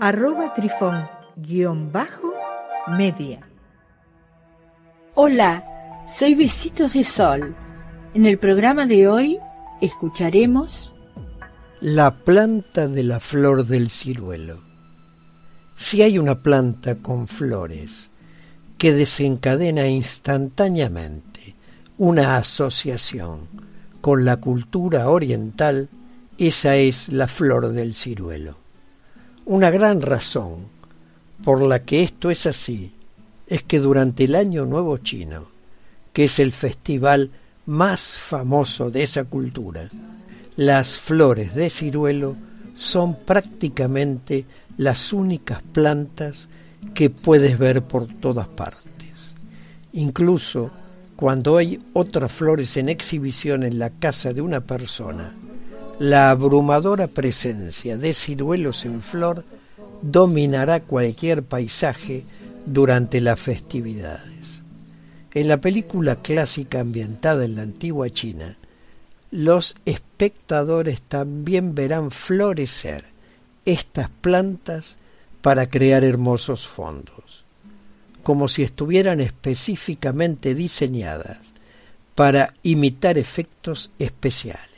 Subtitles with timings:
[0.00, 2.32] arroba trifón guion bajo
[2.96, 3.40] media.
[5.14, 5.64] Hola,
[6.08, 7.56] soy Besitos de Sol.
[8.14, 9.38] En el programa de hoy
[9.80, 10.94] escucharemos
[11.80, 14.60] La planta de la flor del ciruelo.
[15.76, 18.10] Si hay una planta con flores
[18.78, 21.56] que desencadena instantáneamente
[21.96, 23.48] una asociación
[24.00, 25.88] con la cultura oriental,
[26.38, 28.67] esa es la flor del ciruelo.
[29.50, 30.66] Una gran razón
[31.42, 32.92] por la que esto es así
[33.46, 35.46] es que durante el Año Nuevo Chino,
[36.12, 37.30] que es el festival
[37.64, 39.88] más famoso de esa cultura,
[40.56, 42.36] las flores de ciruelo
[42.76, 44.44] son prácticamente
[44.76, 46.50] las únicas plantas
[46.92, 48.84] que puedes ver por todas partes.
[49.94, 50.70] Incluso
[51.16, 55.34] cuando hay otras flores en exhibición en la casa de una persona,
[55.98, 59.44] la abrumadora presencia de ciruelos en flor
[60.00, 62.24] dominará cualquier paisaje
[62.66, 64.60] durante las festividades.
[65.34, 68.56] En la película clásica ambientada en la antigua China,
[69.30, 73.04] los espectadores también verán florecer
[73.64, 74.96] estas plantas
[75.42, 77.44] para crear hermosos fondos,
[78.22, 81.54] como si estuvieran específicamente diseñadas
[82.14, 84.77] para imitar efectos especiales.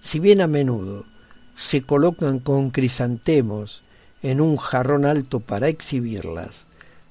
[0.00, 1.04] Si bien a menudo
[1.56, 3.82] se colocan con crisantemos
[4.22, 6.66] en un jarrón alto para exhibirlas,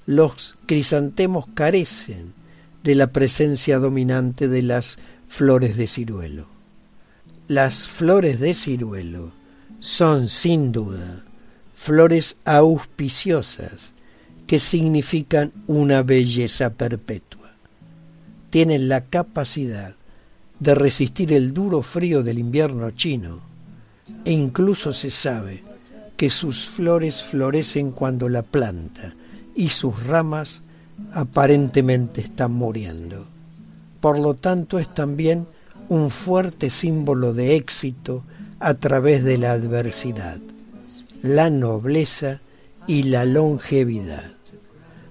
[0.06, 2.34] los crisantemos carecen
[2.82, 4.98] de la presencia dominante de las
[5.28, 6.48] flores de ciruelo.
[7.46, 9.32] Las flores de ciruelo
[9.78, 11.24] son sin duda
[11.74, 13.92] flores auspiciosas
[14.46, 17.54] que significan una belleza perpetua.
[18.50, 19.94] Tienen la capacidad
[20.60, 23.40] de resistir el duro frío del invierno chino,
[24.24, 25.64] e incluso se sabe
[26.16, 29.14] que sus flores florecen cuando la planta
[29.54, 30.62] y sus ramas
[31.12, 33.26] aparentemente están muriendo.
[34.00, 35.46] Por lo tanto es también
[35.88, 38.24] un fuerte símbolo de éxito
[38.58, 40.38] a través de la adversidad,
[41.22, 42.40] la nobleza
[42.86, 44.32] y la longevidad.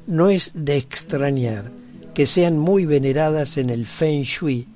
[0.05, 1.65] No es de extrañar
[2.13, 4.67] que sean muy veneradas en el Feng Shui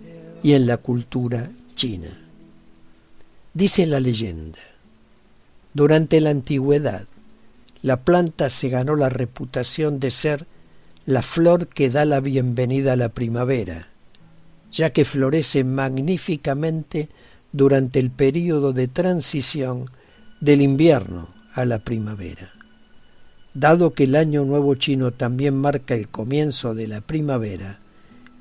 [0.44, 2.10] y en la cultura china.
[3.54, 4.60] Dice la leyenda,
[5.74, 7.08] durante la antigüedad,
[7.82, 10.46] la planta se ganó la reputación de ser
[11.06, 13.88] la flor que da la bienvenida a la primavera,
[14.72, 17.10] ya que florece magníficamente
[17.52, 19.90] durante el período de transición
[20.42, 22.52] del invierno a la primavera.
[23.54, 27.80] Dado que el año nuevo chino también marca el comienzo de la primavera,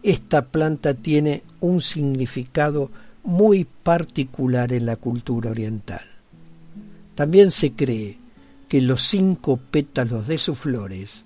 [0.02, 2.90] esta planta tiene un significado
[3.24, 6.02] muy particular en la cultura oriental.
[7.14, 8.18] También se cree
[8.68, 11.24] que los cinco pétalos de sus flores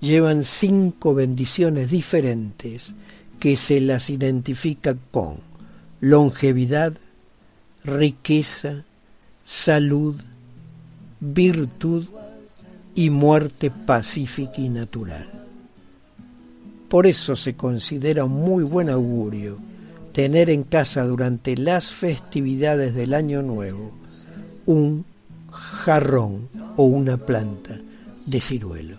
[0.00, 2.94] llevan cinco bendiciones diferentes
[3.40, 5.36] que se las identifica con
[6.00, 6.94] longevidad,
[7.84, 8.84] riqueza,
[9.44, 10.16] salud,
[11.20, 12.06] virtud
[12.94, 15.37] y muerte pacífica y natural.
[16.88, 19.58] Por eso se considera un muy buen augurio
[20.12, 23.92] tener en casa durante las festividades del Año Nuevo
[24.64, 25.04] un
[25.50, 27.78] jarrón o una planta
[28.26, 28.98] de ciruelo,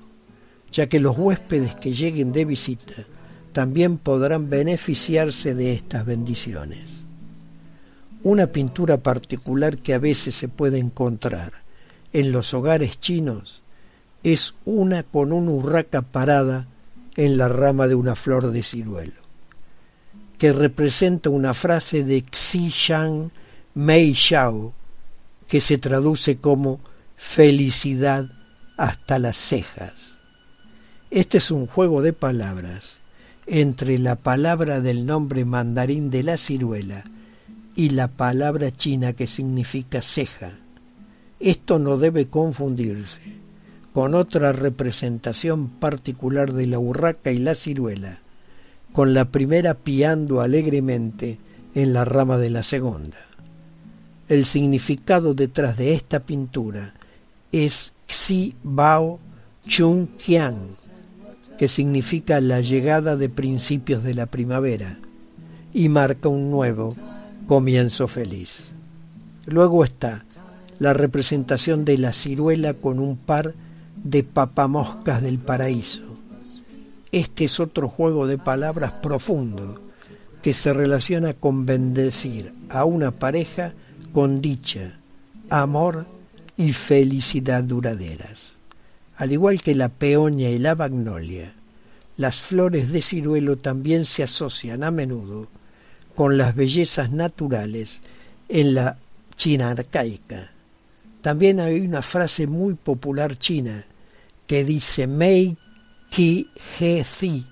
[0.72, 2.94] ya que los huéspedes que lleguen de visita
[3.53, 7.01] también podrán beneficiarse de estas bendiciones.
[8.22, 11.53] Una pintura particular que a veces se puede encontrar
[12.14, 13.64] en los hogares chinos
[14.23, 16.67] es una con una urraca parada
[17.19, 19.21] en la rama de una flor de ciruelo,
[20.37, 23.29] que representa una frase de Xi Shang
[23.73, 24.73] Mei Xiao,
[25.45, 26.79] que se traduce como
[27.17, 28.31] felicidad
[28.77, 30.13] hasta las cejas.
[31.11, 32.99] Este es un juego de palabras
[33.47, 37.03] entre la palabra del nombre mandarín de la ciruela
[37.75, 40.53] y la palabra china que significa ceja.
[41.41, 43.39] Esto no debe confundirse
[43.94, 48.20] con otra representación particular de la urraca y la ciruela,
[48.94, 51.40] con la primera piando alegremente
[51.74, 53.18] en la rama de la segunda.
[54.28, 56.94] El significado detrás de esta pintura
[57.52, 59.20] es Xi Bao
[59.68, 60.56] Chung Qian,
[61.58, 65.00] que significa la llegada de principios de la primavera
[65.74, 66.96] y marca un nuevo
[67.47, 68.70] comienzo feliz.
[69.46, 70.26] Luego está
[70.78, 73.68] la representación de la ciruela con un par de
[74.23, 76.03] papamoscas del paraíso.
[77.11, 79.81] Este es otro juego de palabras profundo
[80.41, 83.73] que se relaciona con bendecir a una pareja
[84.13, 84.99] con dicha,
[85.49, 86.05] amor
[86.55, 88.53] y felicidad duraderas.
[89.17, 91.53] Al igual que la peonia y la magnolia,
[92.17, 95.47] las flores de ciruelo también se asocian a menudo
[96.16, 98.02] con las bellezas naturales
[98.47, 98.97] en la
[99.35, 100.52] China arcaica.
[101.22, 103.85] También hay una frase muy popular china
[104.49, 105.55] que dice Mei
[106.09, 106.49] Qi
[106.79, 107.46] He Zi,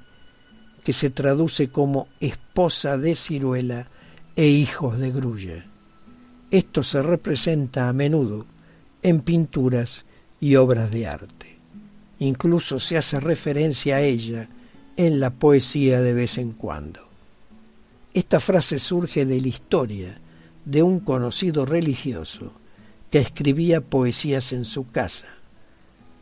[0.84, 3.88] que se traduce como esposa de ciruela
[4.36, 5.64] e hijos de grulla.
[6.50, 8.48] Esto se representa a menudo
[9.04, 10.06] en pinturas
[10.42, 11.60] y obras de arte.
[12.18, 14.50] Incluso se hace referencia a ella
[14.96, 17.02] en la poesía de vez en cuando.
[18.12, 20.20] Esta frase surge de la historia
[20.66, 22.54] de un conocido religioso
[23.12, 25.28] que escribía poesías en su casa.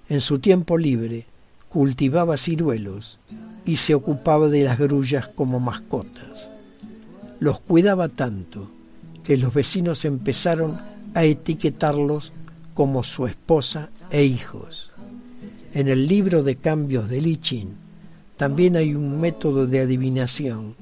[0.08, 1.26] En su tiempo libre
[1.70, 3.20] cultivaba ciruelos
[3.66, 6.50] y se ocupaba de las grullas como mascotas.
[7.40, 8.70] Los cuidaba tanto
[9.24, 10.80] que los vecinos empezaron
[11.16, 12.34] a etiquetarlos
[12.76, 14.92] como su esposa e hijos.
[15.74, 17.76] En el libro de cambios de Li Qin
[18.38, 20.76] también hay un método de adivinación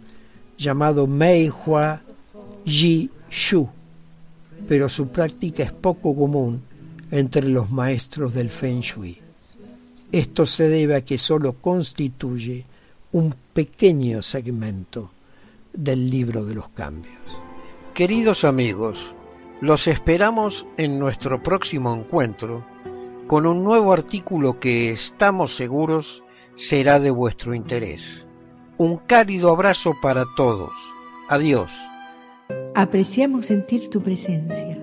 [0.57, 2.01] llamado Mei Hua
[2.65, 3.69] Ji Shu,
[4.67, 6.61] pero su práctica es poco común
[7.13, 9.21] entre los maestros del Feng Shui.
[10.11, 12.65] Esto se debe a que solo constituye
[13.11, 15.11] un pequeño segmento
[15.71, 17.21] del libro de los cambios.
[17.93, 19.13] Queridos amigos,
[19.61, 22.65] los esperamos en nuestro próximo encuentro
[23.27, 26.23] con un nuevo artículo que estamos seguros
[26.55, 28.25] será de vuestro interés.
[28.77, 30.71] Un cálido abrazo para todos.
[31.29, 31.71] Adiós.
[32.73, 34.82] Apreciamos sentir tu presencia.